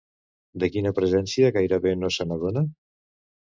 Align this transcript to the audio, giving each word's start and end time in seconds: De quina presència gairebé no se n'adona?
De 0.63 0.69
quina 0.75 0.93
presència 1.01 1.53
gairebé 1.59 1.95
no 2.05 2.13
se 2.19 2.29
n'adona? 2.31 2.69